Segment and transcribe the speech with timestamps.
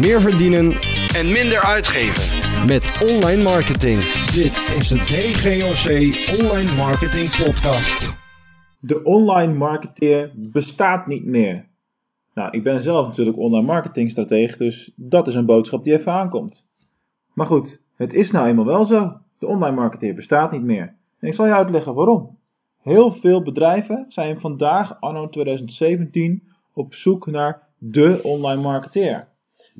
[0.00, 0.72] meer verdienen
[1.14, 2.38] en minder uitgeven.
[2.66, 4.00] met online marketing.
[4.32, 5.86] Dit is de DGOC
[6.42, 8.14] Online Marketing Podcast.
[8.78, 11.66] De online marketeer bestaat niet meer.
[12.34, 16.66] Nou, ik ben zelf natuurlijk online marketingstratege, dus dat is een boodschap die even aankomt.
[17.32, 19.16] Maar goed, het is nou eenmaal wel zo.
[19.38, 20.94] De online marketeer bestaat niet meer.
[21.18, 22.38] En ik zal je uitleggen waarom.
[22.82, 26.42] Heel veel bedrijven zijn vandaag, anno 2017,
[26.72, 29.29] op zoek naar de online marketeer.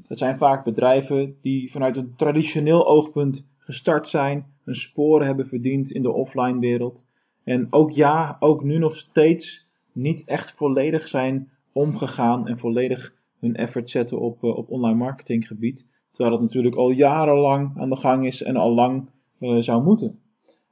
[0.09, 5.91] Dat zijn vaak bedrijven die vanuit een traditioneel oogpunt gestart zijn, een sporen hebben verdiend
[5.91, 7.07] in de offline wereld.
[7.45, 13.57] En ook ja, ook nu nog steeds niet echt volledig zijn omgegaan en volledig hun
[13.57, 15.87] effort zetten op, eh, op online marketinggebied.
[16.11, 20.19] Terwijl dat natuurlijk al jarenlang aan de gang is en al lang eh, zou moeten.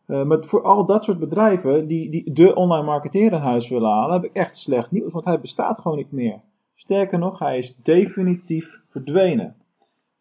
[0.06, 3.90] Uh, maar voor al dat soort bedrijven die, die de online marketeer in huis willen
[3.90, 6.40] halen, heb ik echt slecht nieuws, want hij bestaat gewoon niet meer.
[6.80, 9.56] Sterker nog, hij is definitief verdwenen.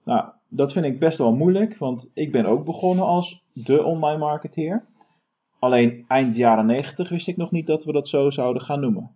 [0.04, 4.18] Nou, dat vind ik best wel moeilijk, want ik ben ook begonnen als de online
[4.18, 4.84] marketeer.
[5.60, 9.12] Alleen eind jaren 90 wist ik nog niet dat we dat zo zouden gaan noemen.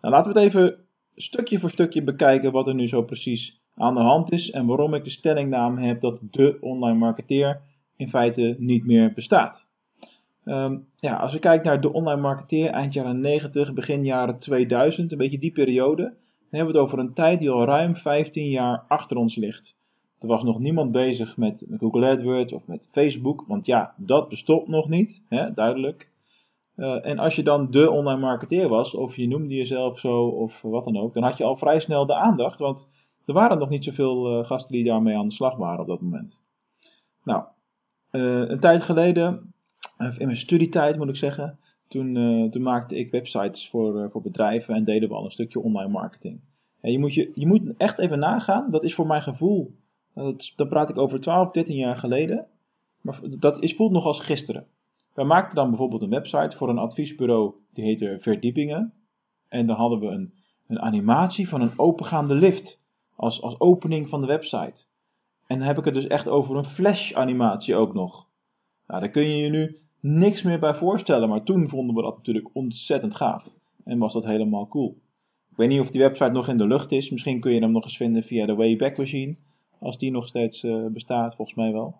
[0.00, 0.76] Nou, laten we het even
[1.14, 4.94] stukje voor stukje bekijken wat er nu zo precies aan de hand is en waarom
[4.94, 7.60] ik de stellingname heb dat de online marketeer
[7.96, 9.70] in feite niet meer bestaat.
[10.44, 15.12] Um, ja, als we kijken naar de online marketeer eind jaren 90, begin jaren 2000,
[15.12, 16.14] een beetje die periode,
[16.54, 19.78] dan hebben we het over een tijd die al ruim 15 jaar achter ons ligt.
[20.18, 24.68] Er was nog niemand bezig met Google AdWords of met Facebook, want ja, dat bestond
[24.68, 26.10] nog niet, hè, duidelijk.
[26.76, 30.62] Uh, en als je dan de online marketeer was, of je noemde jezelf zo of
[30.62, 32.88] wat dan ook, dan had je al vrij snel de aandacht, want
[33.26, 36.00] er waren nog niet zoveel uh, gasten die daarmee aan de slag waren op dat
[36.00, 36.42] moment.
[37.24, 37.44] Nou,
[38.10, 39.54] uh, een tijd geleden
[39.98, 44.20] in mijn studietijd moet ik zeggen, toen, uh, toen maakte ik websites voor, uh, voor
[44.20, 46.40] bedrijven en deden we al een stukje online marketing.
[46.80, 49.74] En je, moet je, je moet echt even nagaan, dat is voor mijn gevoel,
[50.14, 52.46] dat, dat praat ik over 12, 13 jaar geleden,
[53.00, 54.66] maar dat is, voelt nog als gisteren.
[55.14, 58.92] Wij maakten dan bijvoorbeeld een website voor een adviesbureau, die heette Verdiepingen.
[59.48, 60.34] En dan hadden we een,
[60.66, 62.84] een animatie van een opengaande lift,
[63.16, 64.84] als, als opening van de website.
[65.46, 68.28] En dan heb ik het dus echt over een flash animatie ook nog.
[68.86, 69.76] Nou, daar kun je je nu
[70.06, 73.56] niks meer bij voorstellen, maar toen vonden we dat natuurlijk ontzettend gaaf.
[73.84, 74.96] En was dat helemaal cool.
[75.50, 77.10] Ik weet niet of die website nog in de lucht is.
[77.10, 79.36] Misschien kun je hem nog eens vinden via de Wayback Machine.
[79.78, 81.96] Als die nog steeds uh, bestaat, volgens mij wel.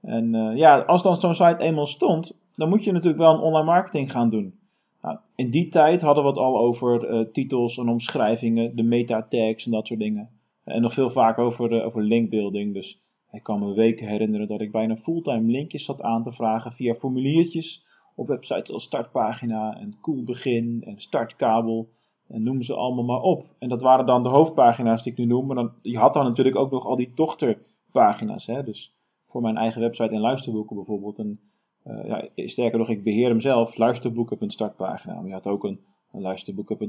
[0.00, 3.40] En uh, ja, als dan zo'n site eenmaal stond, dan moet je natuurlijk wel een
[3.40, 4.58] online marketing gaan doen.
[5.02, 9.22] Nou, in die tijd hadden we het al over uh, titels en omschrijvingen, de meta
[9.22, 10.30] tags en dat soort dingen.
[10.64, 12.74] En nog veel vaker over, over linkbuilding.
[12.74, 13.00] Dus
[13.32, 16.94] ik kan me weken herinneren dat ik bijna fulltime linkjes zat aan te vragen via
[16.94, 21.88] formuliertjes op websites als startpagina en begin en startkabel
[22.30, 23.54] en noem ze allemaal maar op.
[23.58, 26.24] En dat waren dan de hoofdpagina's die ik nu noem, maar dan, je had dan
[26.24, 28.46] natuurlijk ook nog al die dochterpagina's.
[28.46, 28.64] Hè?
[28.64, 28.96] Dus
[29.26, 31.18] voor mijn eigen website en luisterboeken bijvoorbeeld.
[31.18, 31.40] En,
[31.86, 33.76] uh, ja, sterker nog, ik beheer hem zelf.
[33.76, 35.14] Luisterboeken op een startpagina.
[35.14, 35.80] Maar je had ook een,
[36.12, 36.80] een luisterboek op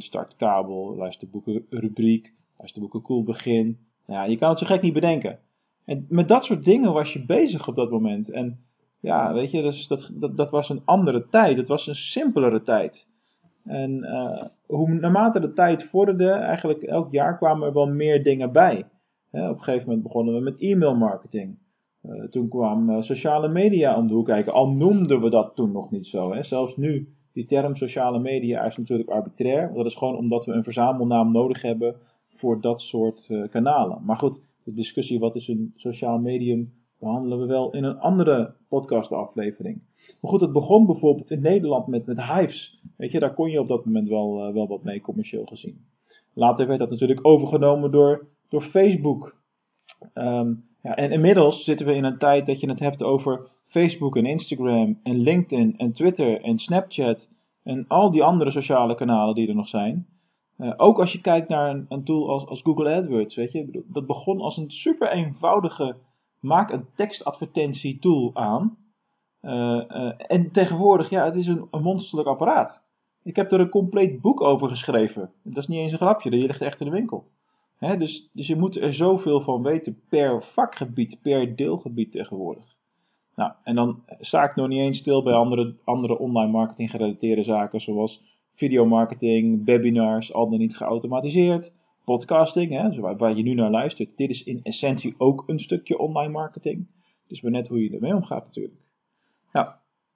[2.58, 3.80] luisterboeken cool begin.
[4.04, 5.40] Ja, je kan het zo gek niet bedenken.
[5.86, 8.32] En met dat soort dingen was je bezig op dat moment.
[8.32, 8.60] En
[9.00, 11.58] ja, weet je, dus dat, dat, dat was een andere tijd.
[11.58, 13.10] Het was een simpelere tijd.
[13.64, 18.52] En uh, hoe, naarmate de tijd vorderde, eigenlijk elk jaar kwamen er wel meer dingen
[18.52, 18.86] bij.
[19.32, 21.58] Op een gegeven moment begonnen we met e-mail marketing.
[22.04, 24.54] Uh, toen kwam uh, sociale media om de hoek kijken.
[24.54, 26.34] Al noemden we dat toen nog niet zo.
[26.34, 26.44] Hè.
[26.44, 29.74] Zelfs nu, die term sociale media is natuurlijk arbitrair.
[29.74, 34.02] Dat is gewoon omdat we een verzamelnaam nodig hebben voor dat soort kanalen.
[34.04, 38.54] Maar goed, de discussie wat is een sociaal medium behandelen we wel in een andere
[38.68, 39.82] podcastaflevering.
[40.22, 42.86] Maar goed, het begon bijvoorbeeld in Nederland met, met Hives.
[42.98, 45.86] Weet je, daar kon je op dat moment wel, uh, wel wat mee commercieel gezien.
[46.34, 49.42] Later werd dat natuurlijk overgenomen door, door Facebook.
[50.14, 54.18] Um, ja, en inmiddels zitten we in een tijd dat je het hebt over Facebook
[54.18, 57.30] en Instagram en LinkedIn en Twitter en Snapchat
[57.64, 60.08] en al die andere sociale kanalen die er nog zijn.
[60.62, 63.84] Uh, ook als je kijkt naar een, een tool als, als, Google AdWords, weet je,
[63.88, 65.96] dat begon als een super eenvoudige
[66.40, 68.78] maak een tekstadvertentie tool aan.
[69.42, 72.86] Uh, uh, en tegenwoordig, ja, het is een, een monsterlijk apparaat.
[73.24, 75.32] Ik heb er een compleet boek over geschreven.
[75.44, 77.28] Dat is niet eens een grapje, die ligt echt in de winkel.
[77.78, 82.76] Hè, dus, dus je moet er zoveel van weten per vakgebied, per deelgebied tegenwoordig.
[83.36, 87.44] Nou, en dan sta ik nog niet eens stil bij andere, andere online marketing gerelateerde
[87.44, 91.74] zaken, zoals videomarketing, webinars, al dan niet geautomatiseerd,
[92.06, 94.18] podcasting, hè, waar, je nu naar luistert.
[94.18, 96.88] Dit is in essentie ook een stukje online marketing.
[97.28, 98.76] Dus maar net hoe je ermee omgaat natuurlijk.
[99.52, 99.70] Nou,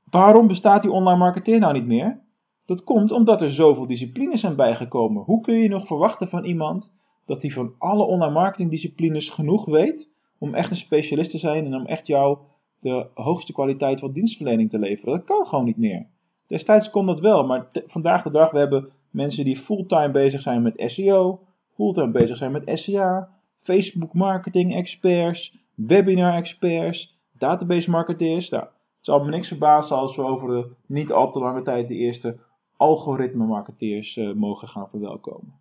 [0.03, 2.23] waarom bestaat die online marketeer nou niet meer?
[2.65, 5.23] Dat komt omdat er zoveel disciplines zijn bijgekomen.
[5.23, 6.93] Hoe kun je nog verwachten van iemand
[7.25, 11.65] dat hij van alle online marketing disciplines genoeg weet om echt een specialist te zijn
[11.65, 12.37] en om echt jou
[12.79, 15.13] de hoogste kwaliteit van dienstverlening te leveren.
[15.13, 16.07] Dat kan gewoon niet meer.
[16.47, 20.61] Destijds kon dat wel, maar vandaag de dag we hebben mensen die fulltime bezig zijn
[20.61, 21.39] met SEO,
[21.73, 28.49] fulltime bezig zijn met SEA, Facebook marketing experts, webinar experts, database marketeers.
[28.49, 31.87] Nou, het zal me niks verbazen als we over de niet al te lange tijd
[31.87, 32.37] de eerste
[32.77, 35.53] algoritme marketeers uh, mogen gaan verwelkomen.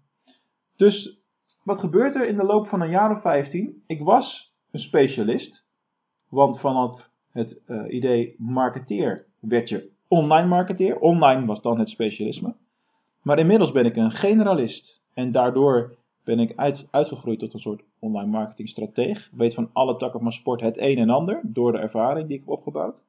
[0.74, 1.20] Dus
[1.62, 3.82] wat gebeurt er in de loop van een jaar of 15?
[3.86, 5.66] Ik was een specialist,
[6.28, 10.98] want vanaf het uh, idee marketeer werd je online marketeer.
[10.98, 12.54] Online was dan het specialisme.
[13.22, 17.82] Maar inmiddels ben ik een generalist en daardoor ben ik uit, uitgegroeid tot een soort
[17.98, 19.30] online marketingstrateeg.
[19.32, 22.42] Weet van alle takken van sport het een en ander door de ervaring die ik
[22.44, 23.04] heb opgebouwd.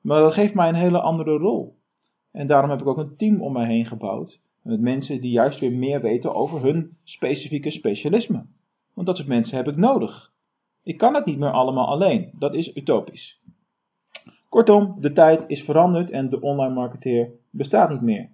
[0.00, 1.76] Maar dat geeft mij een hele andere rol.
[2.30, 4.40] En daarom heb ik ook een team om mij heen gebouwd.
[4.62, 8.44] Met mensen die juist weer meer weten over hun specifieke specialisme.
[8.94, 10.34] Want dat soort mensen heb ik nodig.
[10.82, 12.30] Ik kan het niet meer allemaal alleen.
[12.38, 13.42] Dat is utopisch.
[14.48, 18.30] Kortom, de tijd is veranderd en de online marketeer bestaat niet meer.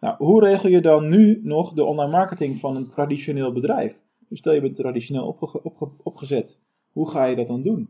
[0.00, 4.00] Nou, hoe regel je dan nu nog de online marketing van een traditioneel bedrijf?
[4.28, 6.60] Dus stel je bent traditioneel opge opge opgezet.
[6.92, 7.88] Hoe ga je dat dan doen?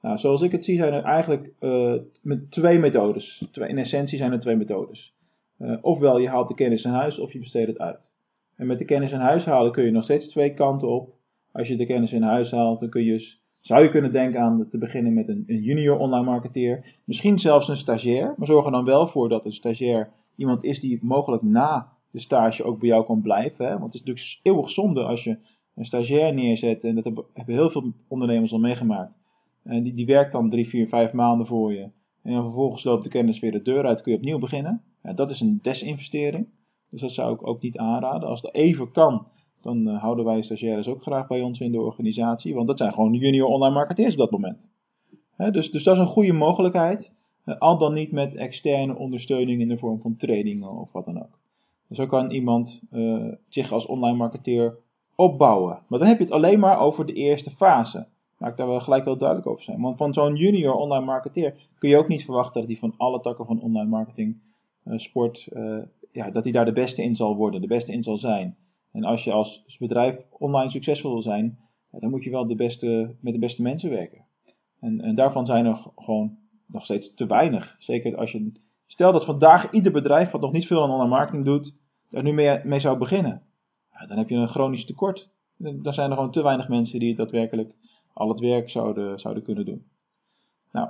[0.00, 3.48] Nou, zoals ik het zie zijn er eigenlijk uh, met twee methodes.
[3.52, 5.14] In essentie zijn er twee methodes.
[5.58, 8.14] Uh, ofwel je haalt de kennis in huis of je besteedt het uit.
[8.56, 11.14] En met de kennis in huis halen kun je nog steeds twee kanten op.
[11.52, 14.66] Als je de kennis in huis haalt, dan kun je, zou je kunnen denken aan
[14.66, 17.00] te beginnen met een, een junior online marketeer.
[17.04, 18.34] Misschien zelfs een stagiair.
[18.36, 22.18] Maar zorg er dan wel voor dat een stagiair iemand is die mogelijk na de
[22.18, 23.64] stage ook bij jou kan blijven.
[23.64, 23.70] Hè?
[23.70, 25.38] Want het is natuurlijk eeuwig zonde als je
[25.74, 26.84] een stagiair neerzet.
[26.84, 29.18] En dat hebben heel veel ondernemers al meegemaakt
[29.62, 31.90] en die, die werkt dan drie, vier, vijf maanden voor je.
[32.22, 34.82] En vervolgens loopt de kennis weer de deur uit, kun je opnieuw beginnen.
[35.02, 36.46] Dat is een desinvestering.
[36.90, 38.28] Dus dat zou ik ook niet aanraden.
[38.28, 39.26] Als het even kan,
[39.60, 42.54] dan uh, houden wij stagiaires ook graag bij ons in de organisatie.
[42.54, 44.72] Want dat zijn gewoon junior online marketeers op dat moment.
[45.36, 47.12] dus, dus dat is een goede mogelijkheid.
[47.44, 51.22] Uh, al dan niet met externe ondersteuning in de vorm van trainingen of wat dan
[51.22, 51.38] ook.
[51.88, 54.78] Dus zo kan iemand uh, zich als online marketeer
[55.14, 55.78] opbouwen.
[55.86, 59.04] Maar dan heb je het alleen maar over de eerste fase maak daar wel gelijk
[59.04, 59.80] heel duidelijk over zijn.
[59.80, 63.20] Want van zo'n junior online marketeer kun je ook niet verwachten dat hij van alle
[63.20, 64.36] takken van online marketing,
[64.84, 65.48] sport,
[66.12, 68.56] ja, dat hij daar de beste in zal worden, de beste in zal zijn.
[68.92, 71.58] En als je als bedrijf online succesvol wil zijn,
[71.90, 74.24] dan moet je wel de beste, met de beste mensen werken.
[74.80, 77.76] En, en daarvan zijn er gewoon nog steeds te weinig.
[77.78, 78.52] Zeker als je,
[78.86, 81.74] stel dat vandaag ieder bedrijf wat nog niet veel aan online marketing doet,
[82.08, 83.42] er nu mee, mee zou beginnen.
[84.06, 85.30] Dan heb je een chronisch tekort.
[85.56, 87.74] Dan zijn er gewoon te weinig mensen die daadwerkelijk
[88.12, 89.86] al het werk zouden, zouden kunnen doen.
[90.72, 90.88] Nou,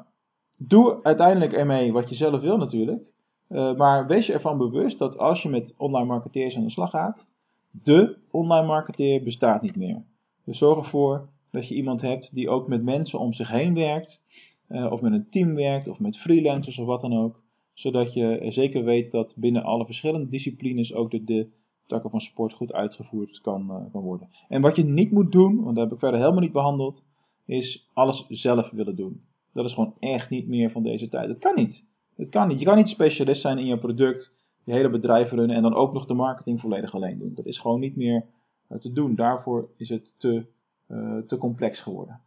[0.58, 3.12] doe uiteindelijk ermee wat je zelf wil natuurlijk.
[3.48, 6.90] Uh, maar wees je ervan bewust dat als je met online marketeers aan de slag
[6.90, 7.28] gaat,
[7.70, 10.02] de online marketeer bestaat niet meer.
[10.44, 14.22] Dus zorg ervoor dat je iemand hebt die ook met mensen om zich heen werkt,
[14.68, 17.42] uh, of met een team werkt, of met freelancers of wat dan ook.
[17.72, 21.48] Zodat je zeker weet dat binnen alle verschillende disciplines ook de, de
[21.84, 24.28] takken van sport goed uitgevoerd kan, uh, kan worden.
[24.48, 27.04] En wat je niet moet doen, want dat heb ik verder helemaal niet behandeld,
[27.44, 29.22] is alles zelf willen doen.
[29.52, 31.28] Dat is gewoon echt niet meer van deze tijd.
[31.28, 31.86] Dat kan niet.
[32.16, 32.58] Het kan niet.
[32.58, 35.92] Je kan niet specialist zijn in je product, je hele bedrijf runnen en dan ook
[35.92, 37.34] nog de marketing volledig alleen doen.
[37.34, 38.24] Dat is gewoon niet meer
[38.68, 39.14] uh, te doen.
[39.14, 40.46] Daarvoor is het te,
[40.88, 42.20] uh, te complex geworden.